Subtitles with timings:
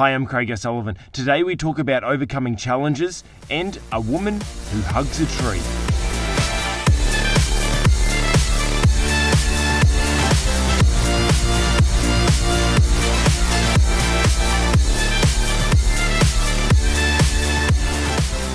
[0.00, 0.96] Hi, I'm Craig O'Sullivan.
[1.12, 4.40] Today we talk about overcoming challenges and a woman
[4.72, 5.60] who hugs a tree.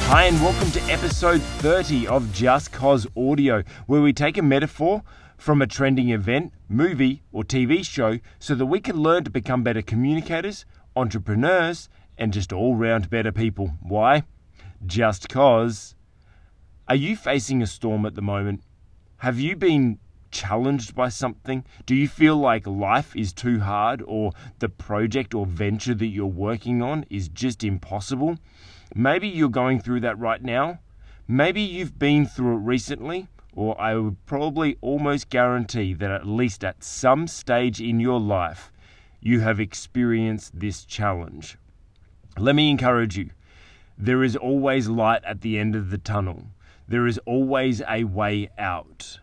[0.08, 5.04] Hi, and welcome to episode 30 of Just Cause Audio, where we take a metaphor
[5.38, 9.62] from a trending event, movie, or TV show so that we can learn to become
[9.62, 10.66] better communicators,
[10.96, 13.74] entrepreneurs, and just all round better people.
[13.82, 14.24] Why?
[14.86, 15.96] Just cause.
[16.88, 18.62] Are you facing a storm at the moment?
[19.18, 20.00] Have you been
[20.32, 21.64] challenged by something?
[21.86, 26.26] Do you feel like life is too hard or the project or venture that you're
[26.26, 28.38] working on is just impossible?
[28.94, 30.80] Maybe you're going through that right now.
[31.28, 36.64] Maybe you've been through it recently, or I would probably almost guarantee that at least
[36.64, 38.72] at some stage in your life,
[39.22, 41.58] you have experienced this challenge.
[42.38, 43.30] Let me encourage you
[43.98, 46.48] there is always light at the end of the tunnel,
[46.88, 49.20] there is always a way out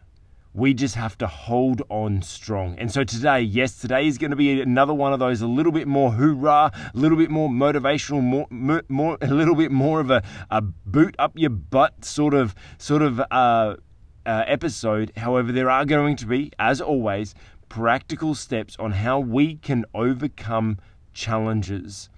[0.55, 2.79] we just have to hold on strong.
[2.79, 5.73] And so today, yes, today is going to be another one of those a little
[5.73, 10.11] bit more hoorah, a little bit more motivational, more, more a little bit more of
[10.11, 13.77] a, a boot up your butt sort of sort of uh,
[14.27, 15.13] uh, episode.
[15.17, 17.35] However, there are going to be, as always,
[17.73, 20.77] practical steps on how we can overcome
[21.15, 22.11] challenges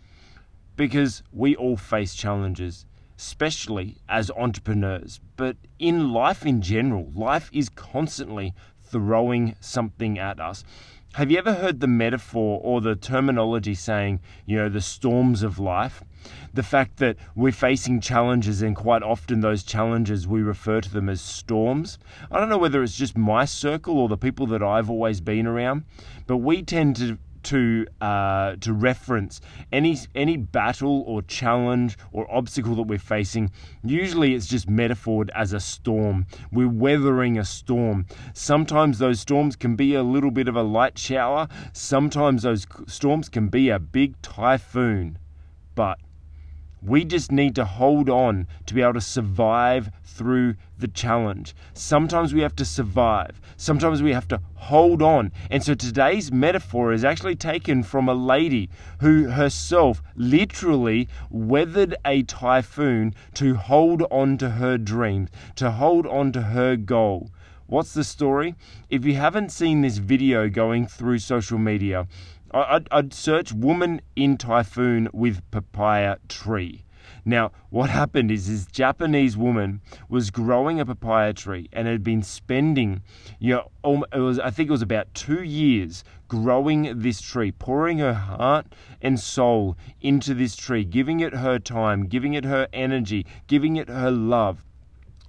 [0.75, 7.13] because we all face challenges especially as entrepreneurs, but in life in general.
[7.15, 8.53] Life is constantly
[8.83, 10.65] throwing something at us.
[11.13, 15.61] Have you ever heard the metaphor or the terminology saying, you know, the storms of
[15.61, 16.03] life?
[16.53, 21.09] The fact that we're facing challenges, and quite often those challenges we refer to them
[21.09, 21.99] as storms.
[22.31, 25.47] I don't know whether it's just my circle or the people that I've always been
[25.47, 25.85] around,
[26.27, 32.75] but we tend to to uh, to reference any any battle or challenge or obstacle
[32.77, 33.51] that we're facing.
[33.85, 36.27] Usually, it's just metaphored as a storm.
[36.51, 38.07] We're weathering a storm.
[38.33, 41.49] Sometimes those storms can be a little bit of a light shower.
[41.73, 45.19] Sometimes those storms can be a big typhoon.
[45.75, 45.99] But
[46.85, 51.55] we just need to hold on to be able to survive through the challenge.
[51.73, 55.33] Sometimes we have to survive, sometimes we have to hold on.
[55.51, 58.69] And so today's metaphor is actually taken from a lady
[59.01, 66.33] who herself literally weathered a typhoon to hold on to her dreams, to hold on
[66.33, 67.31] to her goal.
[67.67, 68.57] What's the story?
[68.91, 72.07] If you haven't seen this video going through social media,
[72.55, 76.85] I'd, I'd search woman in typhoon with papaya tree.
[77.25, 82.23] Now, what happened is this Japanese woman was growing a papaya tree and had been
[82.23, 83.03] spending,
[83.39, 87.99] you know, it was I think it was about two years growing this tree, pouring
[87.99, 88.67] her heart
[89.03, 93.89] and soul into this tree, giving it her time, giving it her energy, giving it
[93.89, 94.65] her love.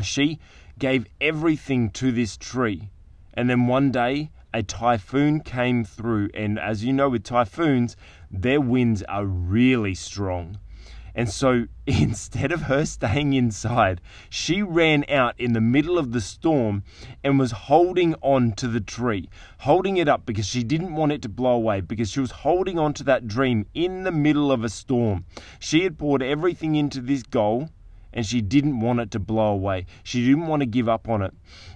[0.02, 0.40] She
[0.78, 2.90] gave everything to this tree.
[3.34, 7.98] And then one day a typhoon came through, and as you know, with typhoons,
[8.32, 10.60] their winds are really strong.
[11.14, 14.00] And so instead of her staying inside,
[14.30, 16.84] she ran out in the middle of the storm
[17.22, 19.28] and was holding on to the tree,
[19.60, 22.80] holding it up because she didn't want it to blow away, because she was holding
[22.80, 25.26] on to that dream in the middle of a storm.
[25.60, 27.72] She had poured everything into this goal
[28.16, 29.86] and she didn't want it to blow away.
[30.04, 31.34] She didn't want to give up on it.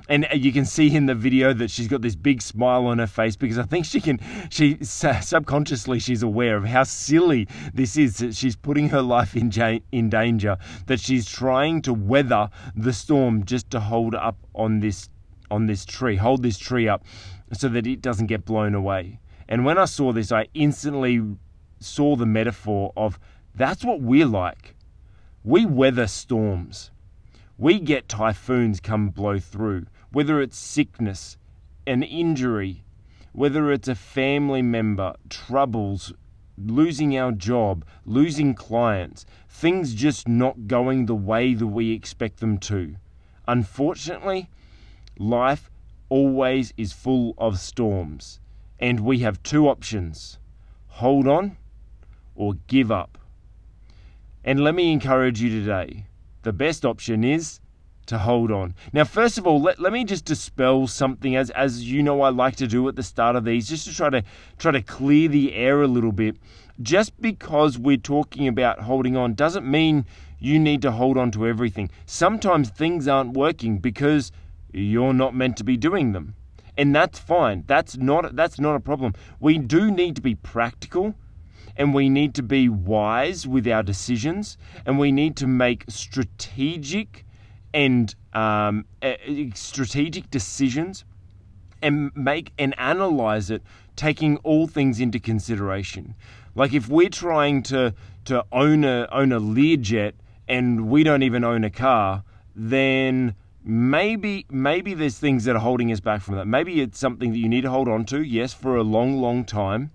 [0.08, 2.98] And uh, you can see in the video that she's got this big smile on
[2.98, 4.20] her face because I think she can,
[4.50, 8.18] she subconsciously she's aware of how silly this is.
[8.18, 9.52] That she's putting her life in,
[9.92, 10.58] in danger,
[10.88, 15.10] that she's trying to weather the storm just to hold up on this
[15.52, 17.04] on this tree, hold this tree up
[17.54, 19.20] so that it doesn't get blown away.
[19.48, 21.22] And when I saw this, I instantly
[21.80, 23.20] saw the metaphor of
[23.56, 24.76] that's what we're like.
[25.50, 26.92] We weather storms.
[27.58, 31.38] We get typhoons come blow through, whether it's sickness,
[31.88, 32.84] an injury,
[33.32, 36.14] whether it's a family member, troubles,
[36.56, 42.60] losing our job, losing clients, things just not going the way that we expect them
[42.60, 42.98] to.
[43.48, 44.52] Unfortunately,
[45.18, 45.72] life
[46.10, 48.40] always is full of storms,
[48.80, 50.38] and we have two options
[50.90, 51.58] hold on
[52.36, 53.19] or give up.
[54.44, 56.06] And let me encourage you today
[56.44, 57.60] the best option is
[58.06, 58.74] to hold on.
[58.92, 62.30] Now, first of all, let, let me just dispel something as as you know I
[62.30, 64.24] like to do at the start of these, just to try to
[64.58, 66.38] try to clear the air a little bit.
[66.82, 70.06] Just because we're talking about holding on doesn't mean
[70.40, 71.92] you need to hold on to everything.
[72.06, 74.32] Sometimes things aren't working because
[74.72, 76.36] you're not meant to be doing them.
[76.78, 77.66] And that's fine.
[77.68, 79.14] That's not that's not a problem.
[79.40, 81.16] We do need to be practical
[81.80, 87.26] and we need to be wise with our decisions, and we need to make strategic
[87.74, 88.86] and um,
[89.54, 91.06] strategic decisions
[91.82, 93.64] and make and analyze it
[93.96, 96.16] taking all things into consideration.
[96.54, 97.94] Like if we're trying to
[98.26, 100.14] to own a own a Learjet
[100.48, 102.24] and we don't even own a car,
[102.54, 106.46] then maybe maybe there's things that are holding us back from that.
[106.46, 109.46] Maybe it's something that you need to hold on to, yes, for a long, long
[109.46, 109.92] time.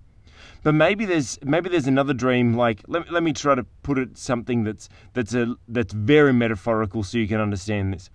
[0.64, 2.54] But maybe there's maybe there's another dream.
[2.54, 7.04] Like let, let me try to put it something that's that's a that's very metaphorical
[7.04, 8.10] so you can understand this.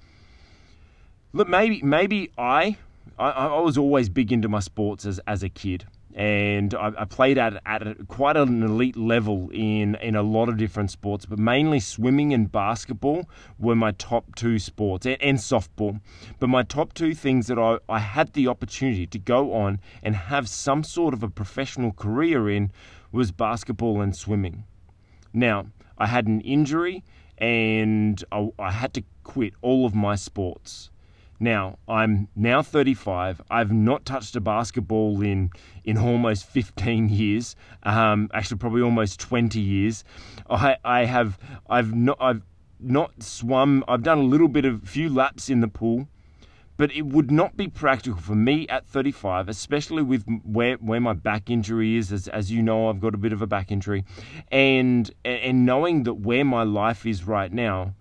[1.32, 2.78] Look, maybe maybe I
[3.20, 5.86] I, I was always big into my sports as as a kid
[6.16, 10.50] and I, I, played at at a, quite an elite level in in a lot
[10.50, 13.30] of different sports, but mainly swimming and basketball
[13.60, 16.02] were my top two sports, and, and softball.
[16.40, 20.16] But my top two things that I, I had the opportunity to go on and
[20.16, 22.72] have some sort of a professional career in
[23.12, 24.64] was basketball and swimming.
[25.32, 25.68] Now
[25.98, 27.04] I had an injury,
[27.38, 30.90] and I, I had to quit all of my sports.
[31.40, 33.42] Now, I'm now 35.
[33.50, 35.52] I've not touched a basketball in
[35.86, 37.56] in almost 15 years.
[37.84, 40.04] Um, actually, probably almost 20 years.
[40.50, 41.40] I I have
[41.70, 42.42] I've not I've
[42.80, 43.86] not swum.
[43.88, 46.10] I've done a little bit of few laps in the pool,
[46.76, 51.14] but it would not be practical for me at 35, especially with where where my
[51.14, 52.12] back injury is.
[52.12, 54.04] As as you know, I've got a bit of a back injury,
[54.52, 57.96] and and knowing that where my life is right now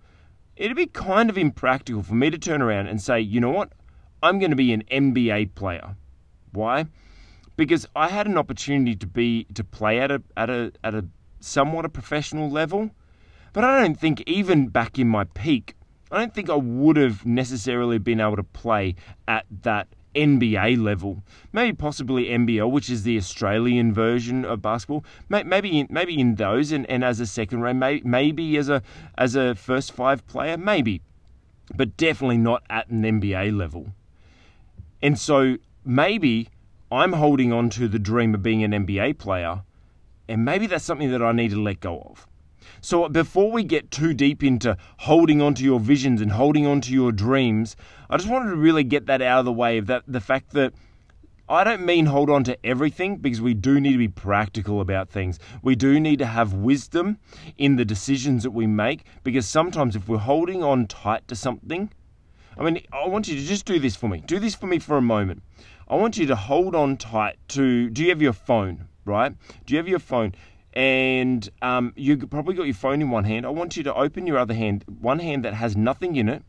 [0.59, 3.71] it'd be kind of impractical for me to turn around and say, you know what,
[4.21, 5.95] I'm going to be an NBA player.
[6.51, 6.85] Why?
[7.55, 11.05] Because I had an opportunity to be to play at a at a at a
[11.39, 12.91] somewhat a professional level,
[13.53, 15.75] but I don't think even back in my peak,
[16.11, 18.95] I don't think I would have necessarily been able to play
[19.27, 21.23] at that NBA level,
[21.53, 25.03] maybe possibly NBL, which is the Australian version of basketball.
[25.29, 28.81] Maybe in, maybe in those, and, and as a second round, maybe, maybe as a
[29.17, 31.01] as a first five player, maybe,
[31.75, 33.93] but definitely not at an NBA level.
[35.01, 36.49] And so maybe
[36.91, 39.63] I'm holding on to the dream of being an NBA player,
[40.27, 42.27] and maybe that's something that I need to let go of.
[42.81, 46.81] So before we get too deep into holding on to your visions and holding on
[46.81, 47.75] to your dreams,
[48.09, 50.51] I just wanted to really get that out of the way of that the fact
[50.51, 50.73] that
[51.47, 55.09] I don't mean hold on to everything because we do need to be practical about
[55.09, 55.39] things.
[55.63, 57.17] We do need to have wisdom
[57.57, 61.91] in the decisions that we make because sometimes if we're holding on tight to something,
[62.55, 64.21] I mean, I want you to just do this for me.
[64.23, 65.41] Do this for me for a moment.
[65.87, 67.89] I want you to hold on tight to.
[67.89, 69.33] Do you have your phone, right?
[69.65, 70.35] Do you have your phone?
[70.73, 73.45] And um, you probably got your phone in one hand.
[73.45, 76.43] I want you to open your other hand, one hand that has nothing in it,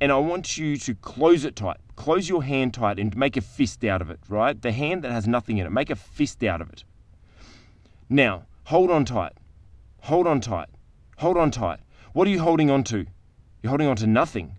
[0.00, 1.78] and I want you to close it tight.
[1.96, 4.60] Close your hand tight and make a fist out of it, right?
[4.60, 6.84] The hand that has nothing in it, make a fist out of it.
[8.08, 9.32] Now, hold on tight.
[10.02, 10.68] Hold on tight.
[11.18, 11.80] Hold on tight.
[12.12, 13.06] What are you holding on to?
[13.62, 14.56] You're holding on to nothing.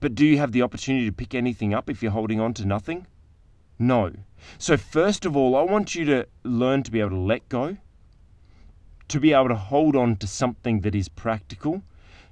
[0.00, 2.66] But do you have the opportunity to pick anything up if you're holding on to
[2.66, 3.06] nothing?
[3.78, 4.12] No.
[4.58, 7.78] So, first of all, I want you to learn to be able to let go
[9.08, 11.82] to be able to hold on to something that is practical,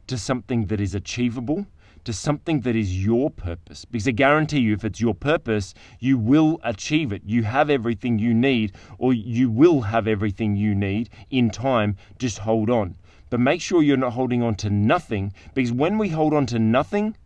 [0.07, 1.67] to something that is achievable,
[2.05, 3.85] to something that is your purpose.
[3.85, 7.23] Because I guarantee you, if it's your purpose, you will achieve it.
[7.25, 11.97] You have everything you need, or you will have everything you need in time.
[12.19, 12.97] Just hold on.
[13.29, 16.61] But make sure you're not holding on to nothing, because when we hold on to
[16.61, 17.17] nothing,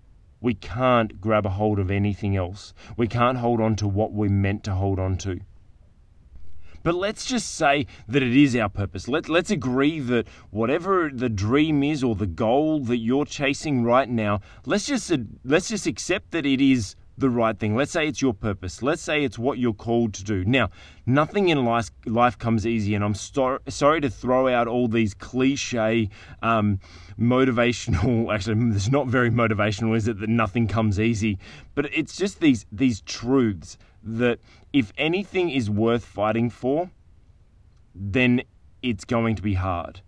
[0.41, 2.73] we can't grab a hold of anything else.
[2.97, 5.41] We can't hold on to what we're meant to hold on to.
[6.83, 9.09] But let's just say that it is our purpose.
[9.09, 14.09] Let, let's agree that whatever the dream is or the goal that you're chasing right
[14.09, 15.13] now, let's just,
[15.45, 17.77] let's just accept that it is the right thing.
[17.77, 18.83] Let's say it's your purpose.
[18.83, 20.45] Let's say it's what you're called to do.
[20.45, 20.71] Now,
[21.07, 26.09] nothing in life, life comes easy, and I'm sorry to throw out all these cliche,
[26.43, 26.81] um,
[27.19, 28.35] motivational.
[28.35, 30.19] Actually, it's not very motivational, is it?
[30.19, 31.39] That nothing comes easy,
[31.75, 34.39] but it's just these these truths that
[34.73, 36.91] if anything is worth fighting for,
[37.95, 38.43] then
[38.83, 40.01] it's going to be hard.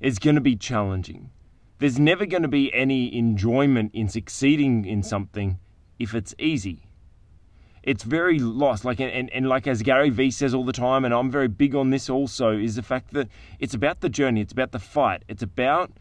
[0.00, 1.30] It's going to be challenging.
[1.78, 5.58] There's never going to be any enjoyment in succeeding in something
[5.98, 6.82] if it's easy.
[7.82, 8.84] It's very lost.
[8.84, 11.74] Like and, and like as Gary Vee says all the time, and I'm very big
[11.74, 13.28] on this also, is the fact that
[13.58, 15.92] it's about the journey, it's about the fight, it's about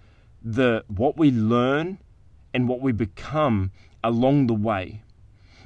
[0.43, 1.99] the what we learn
[2.53, 3.71] and what we become
[4.03, 5.01] along the way.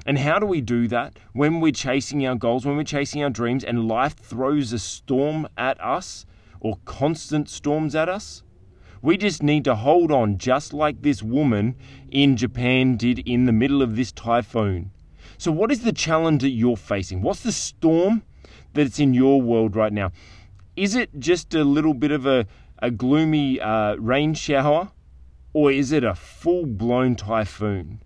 [0.05, 1.17] And how do we do that?
[1.34, 5.48] When we're chasing our goals, when we're chasing our dreams, and life throws a storm
[5.58, 6.25] at us
[6.60, 8.43] or constant storms at us?
[9.03, 11.75] We just need to hold on, just like this woman
[12.12, 14.91] in Japan did in the middle of this typhoon.
[15.38, 17.22] So, what is the challenge that you're facing?
[17.22, 18.24] What's the storm
[18.74, 20.12] that's in your world right now?
[20.75, 22.46] Is it just a little bit of a,
[22.79, 24.91] a gloomy uh, rain shower?
[25.53, 28.01] Or is it a full blown typhoon?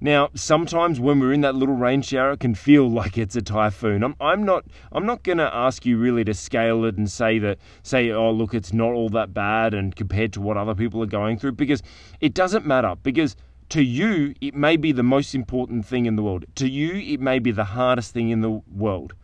[0.00, 3.42] Now, sometimes when we're in that little rain shower, it can feel like it's a
[3.42, 4.04] typhoon.
[4.04, 7.38] I'm, I'm not I'm not going to ask you really to scale it and say
[7.40, 11.02] that say oh look it's not all that bad and compared to what other people
[11.02, 11.82] are going through because
[12.20, 13.36] it doesn't matter because
[13.70, 16.44] to you it may be the most important thing in the world.
[16.56, 19.14] To you it may be the hardest thing in the world.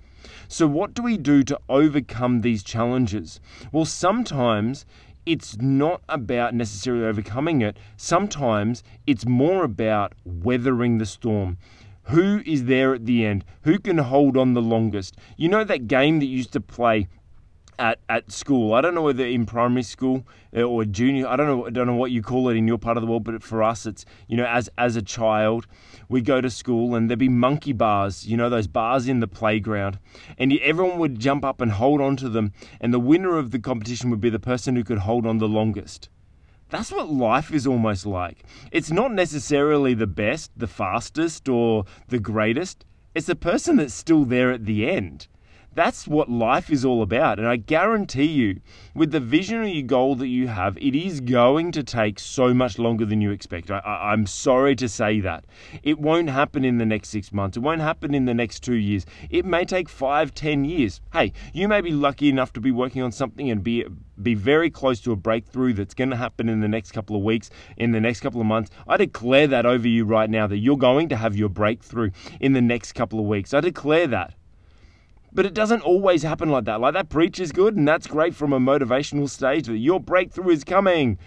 [0.48, 3.40] So what do we do to overcome these challenges?
[3.72, 4.84] Well, sometimes
[5.26, 7.76] it's not about necessarily overcoming it.
[7.96, 11.58] Sometimes it's more about weathering the storm.
[12.08, 13.44] Who is there at the end?
[13.62, 15.16] Who can hold on the longest?
[15.36, 17.08] You know that game that you used to play
[17.78, 18.74] at, at school.
[18.74, 20.26] I don't know whether in primary school
[20.56, 21.26] uh, or junior.
[21.26, 21.66] I don't know.
[21.66, 23.62] I don't know what you call it in your part of the world, but for
[23.62, 25.66] us, it's you know as as a child,
[26.08, 28.26] we go to school and there'd be monkey bars.
[28.26, 29.98] You know those bars in the playground,
[30.38, 33.58] and everyone would jump up and hold on to them, and the winner of the
[33.58, 36.08] competition would be the person who could hold on the longest.
[36.70, 38.42] That's what life is almost like.
[38.72, 42.84] It's not necessarily the best, the fastest, or the greatest.
[43.14, 45.28] It's the person that's still there at the end.
[45.74, 47.38] That's what life is all about.
[47.38, 48.60] And I guarantee you,
[48.94, 53.04] with the visionary goal that you have, it is going to take so much longer
[53.04, 53.70] than you expect.
[53.70, 55.44] I, am sorry to say that.
[55.82, 57.56] It won't happen in the next six months.
[57.56, 59.04] It won't happen in the next two years.
[59.30, 61.00] It may take five, ten years.
[61.12, 63.84] Hey, you may be lucky enough to be working on something and be
[64.22, 67.22] be very close to a breakthrough that's going to happen in the next couple of
[67.22, 68.70] weeks, in the next couple of months.
[68.86, 72.52] I declare that over you right now that you're going to have your breakthrough in
[72.52, 73.52] the next couple of weeks.
[73.52, 74.34] I declare that.
[75.34, 76.80] But it doesn't always happen like that.
[76.80, 80.50] Like that preach is good and that's great from a motivational stage that your breakthrough
[80.50, 81.18] is coming.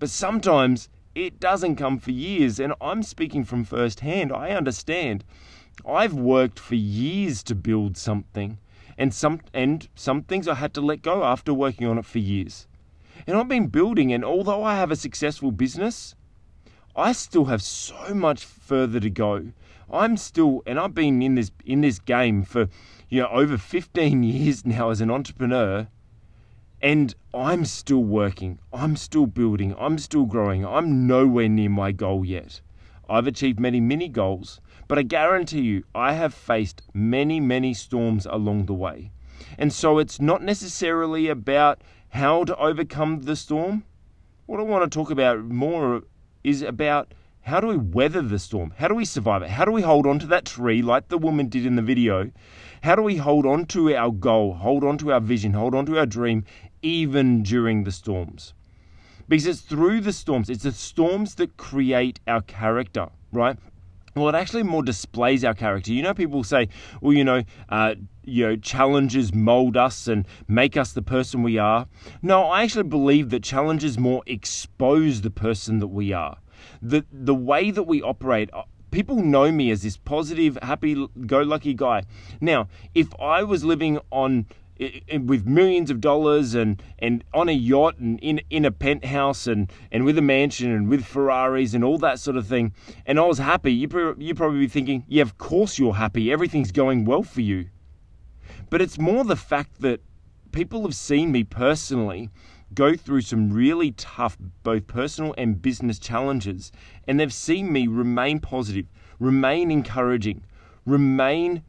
[0.00, 2.58] But sometimes it doesn't come for years.
[2.58, 4.32] And I'm speaking from first hand.
[4.32, 5.24] I understand.
[5.86, 8.58] I've worked for years to build something.
[8.98, 12.18] And some and some things I had to let go after working on it for
[12.18, 12.66] years.
[13.26, 16.16] And I've been building and although I have a successful business,
[16.96, 19.52] I still have so much further to go.
[19.90, 22.68] I'm still and I've been in this in this game for
[23.12, 25.86] you know, over 15 years now as an entrepreneur,
[26.80, 32.24] and I'm still working, I'm still building, I'm still growing, I'm nowhere near my goal
[32.24, 32.62] yet.
[33.10, 38.24] I've achieved many many goals, but I guarantee you, I have faced many, many storms
[38.24, 39.12] along the way.
[39.58, 43.84] And so it's not necessarily about how to overcome the storm.
[44.46, 46.04] What I want to talk about more
[46.42, 47.12] is about
[47.42, 48.72] how do we weather the storm?
[48.78, 49.50] How do we survive it?
[49.50, 52.30] How do we hold on to that tree like the woman did in the video?
[52.82, 55.84] How do we hold on to our goal, hold on to our vision, hold on
[55.86, 56.44] to our dream,
[56.82, 58.54] even during the storms?
[59.28, 63.56] Because it's through the storms, it's the storms that create our character, right?
[64.14, 65.92] Well, it actually more displays our character.
[65.92, 66.68] You know, people say,
[67.00, 67.94] well, you know, uh,
[68.24, 71.88] you know, challenges mold us and make us the person we are.
[72.20, 76.36] No, I actually believe that challenges more expose the person that we are
[76.80, 81.40] the the way that we operate uh, people know me as this positive happy go
[81.40, 82.02] lucky guy
[82.40, 84.46] now if i was living on
[85.20, 89.70] with millions of dollars and, and on a yacht and in, in a penthouse and,
[89.90, 92.72] and with a mansion and with Ferraris and all that sort of thing,
[93.06, 96.72] and I was happy, you you probably be thinking, yeah, of course you're happy, everything's
[96.72, 97.68] going well for you.
[98.70, 100.00] But it's more the fact that
[100.50, 102.30] people have seen me personally
[102.74, 106.72] go through some really tough, both personal and business challenges,
[107.06, 108.86] and they've seen me remain positive,
[109.18, 110.44] remain encouraging,
[110.84, 111.62] remain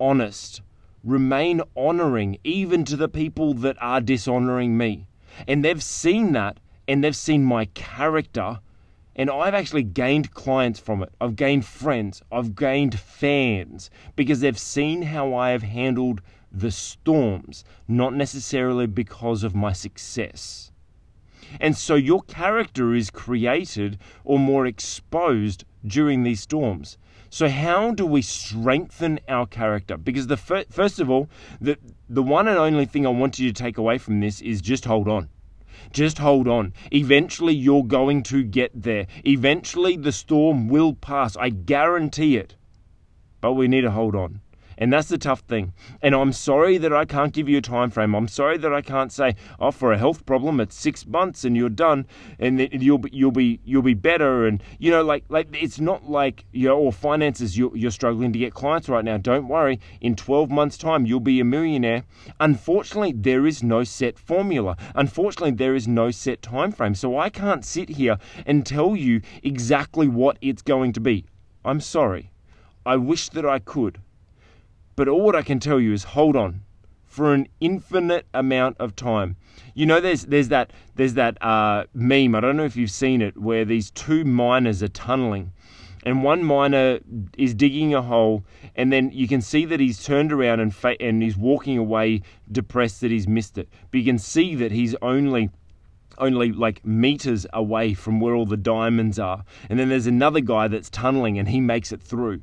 [0.00, 0.62] honest,
[1.02, 5.06] remain honoring, even to the people that are dishonoring me.
[5.46, 8.60] And they've seen that, and they've seen my character.
[9.16, 11.10] And I've actually gained clients from it.
[11.20, 12.20] I've gained friends.
[12.32, 16.20] I've gained fans because they've seen how I have handled
[16.56, 20.70] the storms, not necessarily because of my success.
[21.60, 26.96] And so your character is created or more exposed during these storms.
[27.28, 29.96] So how do we strengthen our character?
[29.96, 31.28] Because the fir- first of all,
[31.60, 31.76] the
[32.08, 34.84] the one and only thing I want you to take away from this is just
[34.84, 35.28] hold on.
[35.92, 36.72] Just hold on.
[36.92, 39.08] Eventually you're going to get there.
[39.24, 41.36] Eventually the storm will pass.
[41.36, 42.54] I guarantee it.
[43.40, 44.40] But we need to hold on.
[44.78, 45.72] And that's the tough thing.
[46.02, 48.14] And I'm sorry that I can't give you a time frame.
[48.14, 51.56] I'm sorry that I can't say, oh, for a health problem, it's six months and
[51.56, 52.06] you're done,
[52.38, 54.46] and you'll be you'll be you'll be better.
[54.46, 57.56] And you know, like like it's not like you know, or finances.
[57.56, 59.16] You're, you're struggling to get clients right now.
[59.16, 59.80] Don't worry.
[60.00, 62.04] In 12 months' time, you'll be a millionaire.
[62.40, 64.76] Unfortunately, there is no set formula.
[64.94, 66.94] Unfortunately, there is no set time frame.
[66.94, 71.26] So I can't sit here and tell you exactly what it's going to be.
[71.64, 72.30] I'm sorry.
[72.86, 74.00] I wish that I could.
[74.96, 76.62] But all what I can tell you is hold on.
[77.14, 79.36] for an infinite amount of time.
[79.72, 82.34] You know, there's there's that there's that uh, meme.
[82.34, 85.52] I don't know if you've seen it, where these two miners are tunneling,
[86.04, 86.98] and one miner
[87.38, 88.42] is digging a hole,
[88.74, 92.22] and then you can see that he's turned around and fa- and he's walking away,
[92.50, 93.68] depressed that he's missed it.
[93.92, 95.50] But you can see that he's only
[96.18, 99.44] only like meters away from where all the diamonds are.
[99.68, 102.40] And then there's another guy that's tunneling and he makes it through.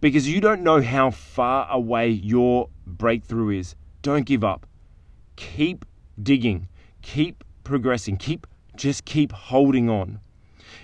[0.00, 3.74] Because you don't know how far away your breakthrough is.
[4.02, 4.66] Don't give up.
[5.36, 5.84] Keep
[6.22, 6.68] digging.
[7.02, 8.16] Keep progressing.
[8.16, 10.20] Keep just keep holding on.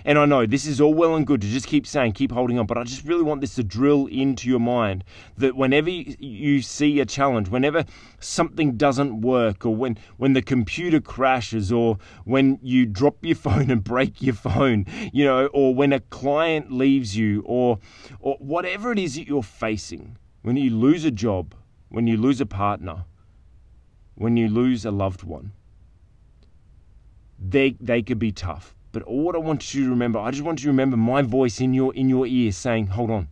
[0.04, 2.58] And I know this is all well and good to just keep saying, keep holding
[2.58, 5.04] on, but I just really want this to drill into your mind
[5.38, 7.84] that whenever you see a challenge, whenever
[8.18, 13.70] something doesn't work, or when, when the computer crashes, or when you drop your phone
[13.70, 17.78] and break your phone, you know, or when a client leaves you, or,
[18.20, 21.54] or whatever it is that you're facing, when you lose a job,
[21.88, 23.04] when you lose a partner,
[24.14, 25.52] when you lose a loved one,
[27.38, 28.74] they, they could be tough.
[28.92, 31.62] But all I want you to remember, I just want you to remember my voice
[31.62, 33.28] in your in your ear saying, "Hold on.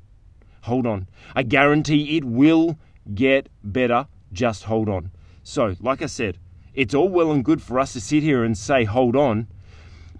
[0.62, 1.06] Hold on.
[1.36, 2.78] I guarantee it will
[3.14, 4.06] get better.
[4.32, 5.10] Just hold on."
[5.42, 6.38] So, like I said,
[6.72, 9.48] it's all well and good for us to sit here and say, "Hold on."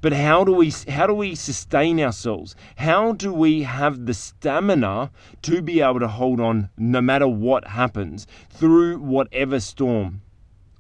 [0.03, 2.55] But how do we how do we sustain ourselves?
[2.77, 7.69] How do we have the stamina to be able to hold on no matter what
[7.69, 10.21] happens through whatever storm?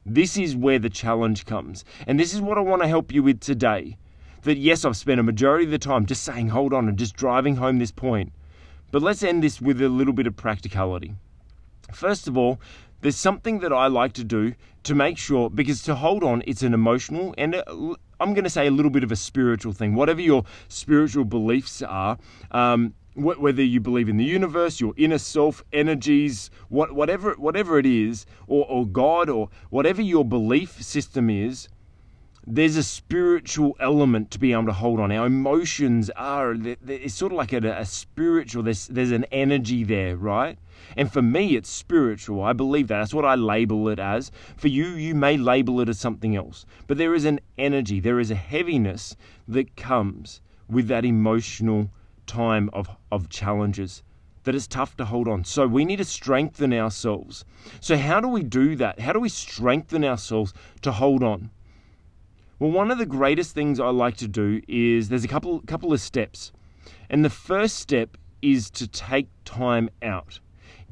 [0.04, 1.82] This is where the challenge comes.
[2.06, 3.96] And this is what I want to help you with today
[4.42, 7.16] that yes, I've spent a majority of the time just saying, hold on, and just
[7.16, 8.32] driving home this point.
[8.90, 11.14] But let's end this with a little bit of practicality.
[11.92, 12.60] First of all,
[13.00, 14.54] there's something that I like to do
[14.84, 18.50] to make sure, because to hold on, it's an emotional and i am going to
[18.50, 19.94] say a little bit of a spiritual thing.
[19.94, 22.18] Whatever your spiritual beliefs are,
[22.50, 27.86] um, whether you believe in the universe, your inner self, energies, what, whatever, whatever it
[27.86, 31.68] is, or, or God, or whatever your belief system is,
[32.46, 35.12] there's a spiritual element to be able to hold on.
[35.12, 40.16] Our emotions are, it's sort of like a, a, spiritual, there's, there's an energy there,
[40.16, 40.58] right?
[40.96, 42.42] And for me, it's spiritual.
[42.42, 42.98] I believe that.
[42.98, 44.30] That's what I label it as.
[44.56, 46.64] For you, you may label it as something else.
[46.86, 51.90] But there is an energy, there is a heaviness that comes with that emotional
[52.26, 54.02] time of, of challenges
[54.44, 55.44] that is tough to hold on.
[55.44, 57.44] So we need to strengthen ourselves.
[57.80, 59.00] So, how do we do that?
[59.00, 61.50] How do we strengthen ourselves to hold on?
[62.60, 65.94] Well, one of the greatest things I like to do is there's a couple couple
[65.94, 66.52] of steps.
[67.08, 70.40] And the first step is to take time out.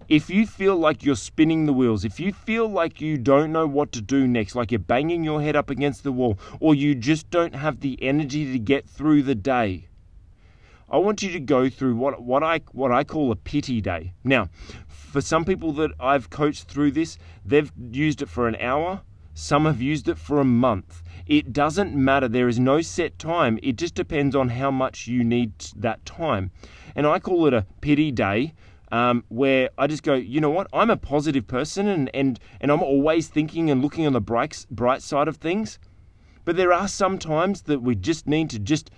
[0.09, 3.67] If you feel like you're spinning the wheels, if you feel like you don't know
[3.67, 6.95] what to do next, like you're banging your head up against the wall, or you
[6.95, 9.89] just don't have the energy to get through the day,
[10.89, 14.15] I want you to go through what, what I what I call a pity day.
[14.25, 14.49] Now,
[14.87, 19.03] for some people that I've coached through this, they've used it for an hour,
[19.35, 21.03] some have used it for a month.
[21.29, 22.27] It doesn't matter.
[22.27, 23.59] There is no set time.
[23.63, 26.51] It just depends on how much you need that time.
[26.97, 28.55] And I call it a pity day.
[28.91, 30.67] Um, where I just go, you know what?
[30.73, 34.65] I'm a positive person, and, and, and I'm always thinking and looking on the bright,
[34.71, 35.79] bright side of things.
[36.47, 38.91] But there are some times that we just need to just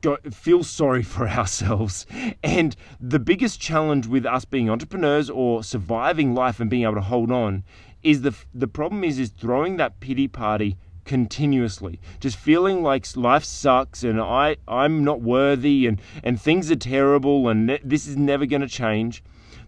[0.00, 2.06] go, feel sorry for ourselves.
[2.42, 7.00] And the biggest challenge with us being entrepreneurs or surviving life and being able to
[7.00, 7.62] hold on
[8.02, 10.76] is the the problem is is throwing that pity party
[11.10, 11.98] continuously.
[12.20, 17.48] Just feeling like life sucks and I I'm not worthy and and things are terrible
[17.48, 19.24] and ne- this is never going to change.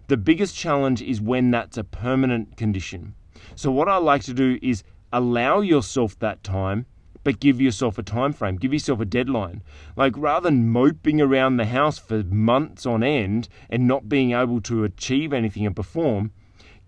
[0.07, 3.17] The biggest challenge is when that's a permanent condition.
[3.57, 6.87] So what I like to do is allow yourself that time
[7.25, 9.65] but give yourself a time frame give yourself a deadline.
[9.97, 14.61] Like rather than moping around the house for months on end and not being able
[14.61, 16.31] to achieve anything and perform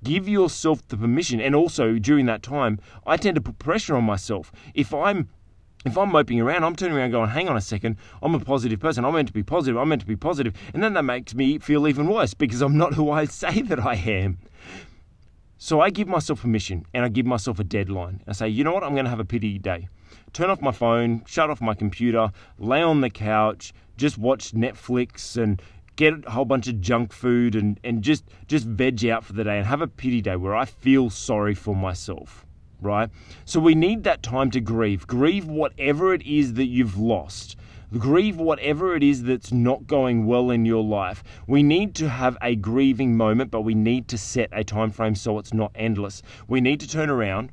[0.05, 1.40] give yourself the permission.
[1.40, 4.53] And also during that time, I tend to put pressure on myself.
[4.75, 5.29] If I'm
[5.85, 8.81] if I'm moping around, I'm turning around going, hang on a second, I'm a positive
[8.81, 9.05] person.
[9.05, 9.77] I'm meant to be positive.
[9.77, 10.55] I'm meant to be positive.
[10.73, 13.81] And then that makes me feel even worse because I'm not who I say that
[13.81, 14.38] I am.
[15.59, 18.23] So I give myself permission and I give myself a deadline.
[18.27, 19.88] I say, you know what, I'm going to have a pity day.
[20.33, 25.40] Turn off my phone, shut off my computer, lay on the couch, just watch Netflix
[25.40, 25.62] and
[25.96, 29.44] get a whole bunch of junk food and, and just just veg out for the
[29.44, 32.44] day and have a pity day where I feel sorry for myself.
[32.80, 33.09] Right?
[33.44, 35.07] So we need that time to grieve.
[35.07, 37.57] Grieve whatever it is that you've lost.
[37.98, 41.22] Grieve whatever it is that's not going well in your life.
[41.46, 45.14] We need to have a grieving moment, but we need to set a time frame
[45.14, 46.20] so it's not endless.
[46.48, 47.52] We need to turn around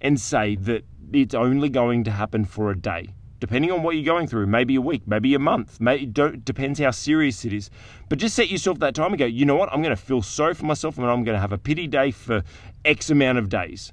[0.00, 3.10] and say that it's only going to happen for a day
[3.40, 6.78] depending on what you're going through, maybe a week, maybe a month, maybe don't, depends
[6.80, 7.70] how serious it is.
[8.08, 10.22] But just set yourself that time and go, you know what, I'm going to feel
[10.22, 12.42] sorry for myself and I'm going to have a pity day for
[12.84, 13.92] X amount of days.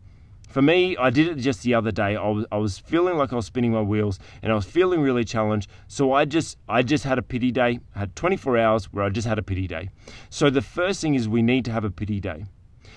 [0.53, 2.15] For me, I did it just the other day.
[2.15, 5.01] I was, I was feeling like I was spinning my wheels and I was feeling
[5.01, 5.67] really challenged.
[5.87, 7.79] So I just I just had a pity day.
[7.95, 9.89] I had 24 hours where I just had a pity day.
[10.29, 12.45] So the first thing is we need to have a pity day.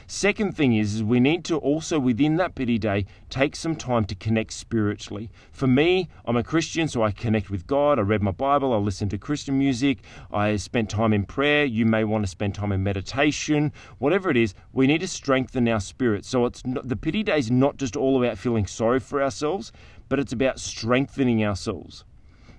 [0.06, 4.04] Second thing is, is we need to also within that pity day take some time
[4.04, 5.30] to connect spiritually.
[5.52, 7.98] For me, I'm a Christian, so I connect with God.
[7.98, 9.98] I read my Bible, I listen to Christian music,
[10.32, 11.64] I spent time in prayer.
[11.64, 14.54] You may want to spend time in meditation, whatever it is.
[14.72, 16.24] We need to strengthen our spirit.
[16.24, 19.72] So it's not, the pity day is not just all about feeling sorry for ourselves,
[20.08, 22.04] but it's about strengthening ourselves.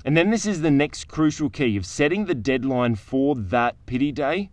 [0.06, 4.12] And then this is the next crucial key of setting the deadline for that pity
[4.12, 4.50] day.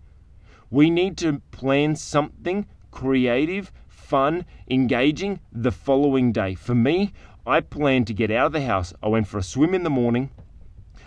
[0.70, 6.54] We need to plan something creative, fun, engaging the following day.
[6.54, 7.12] For me,
[7.46, 8.94] I planned to get out of the house.
[9.02, 10.30] I went for a swim in the morning.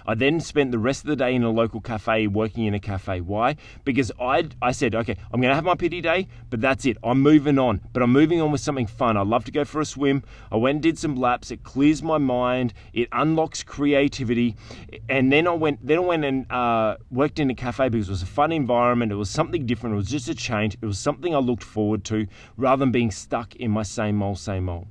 [0.08, 2.80] I then spent the rest of the day in a local cafe working in a
[2.80, 3.20] cafe.
[3.20, 3.58] Why?
[3.84, 6.98] Because I, I said, okay, I'm going to have my pity day, but that's it.
[7.04, 9.18] I'm moving on, but I'm moving on with something fun.
[9.18, 10.24] I love to go for a swim.
[10.50, 11.52] I went and did some laps.
[11.52, 12.74] It clears my mind.
[12.94, 14.56] It unlocks creativity.
[15.10, 18.12] And then I went, then I went and uh, worked in a cafe because it
[18.12, 19.12] was a fun environment.
[19.12, 19.94] It was something different.
[19.94, 20.78] It was just a change.
[20.82, 24.40] It was something I looked forward to rather than being stuck in my same old,
[24.40, 24.88] same old.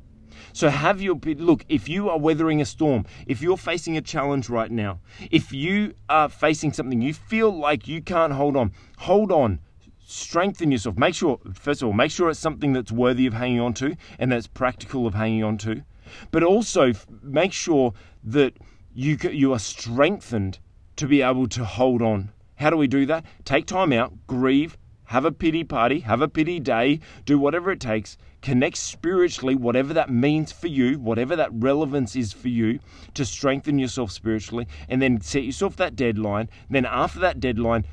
[0.53, 4.49] So have your look, if you are weathering a storm, if you're facing a challenge
[4.49, 9.33] right now, if you are facing something you feel like you can't hold on, hold
[9.33, 9.61] on.
[10.09, 10.97] Strengthen yourself.
[10.97, 13.97] Make sure, first of all, make sure it's something that's worthy of hanging on to
[14.19, 15.83] and that's practical of hanging on to.
[16.31, 18.55] But also make sure that
[18.95, 20.61] you, you are strengthened
[20.97, 22.31] to be able to hold on.
[22.57, 23.25] How do we do that?
[23.45, 27.81] Take time out, grieve, have a pity party, have a pity day, do whatever it
[27.81, 32.79] takes, connect spiritually, whatever that means for you, whatever that relevance is for you,
[33.15, 36.49] to strengthen yourself spiritually, and then set yourself that deadline.
[36.69, 37.87] Then, after that deadline,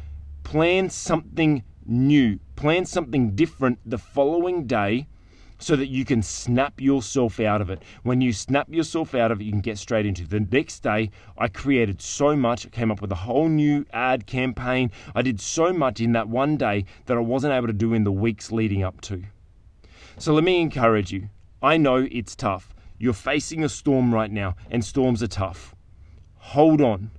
[0.44, 5.08] plan something new, plan something different the following day
[5.64, 7.82] so that you can snap yourself out of it.
[8.04, 10.30] When you snap yourself out of it, you can get straight into it.
[10.30, 12.66] The next day, I created so much.
[12.66, 14.92] I came up with a whole new ad campaign.
[15.16, 18.04] I did so much in that one day that I wasn't able to do in
[18.04, 19.24] the weeks leading up to.
[20.18, 21.30] So let me encourage you.
[21.62, 22.76] I know it's tough.
[23.00, 25.76] You're facing a storm right now, and storms are tough.
[26.38, 27.12] Hold on.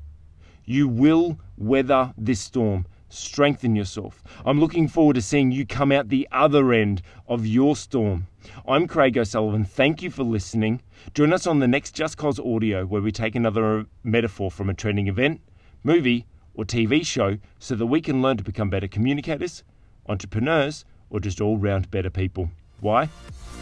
[0.67, 4.23] You will weather this storm strengthen yourself.
[4.45, 8.27] I'm looking forward to seeing you come out the other end of your storm.
[8.67, 9.65] I'm Craig O'Sullivan.
[9.65, 10.83] Thank you for listening.
[11.15, 14.75] Join us on the next Just Cause audio where we take another metaphor from a
[14.75, 15.41] trending event,
[15.83, 19.65] movie, or TV show so that we can learn to become better communicators,
[20.09, 22.51] entrepreneurs, or just all round better people.
[22.81, 23.09] Why?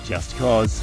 [0.05, 0.81] Just cause.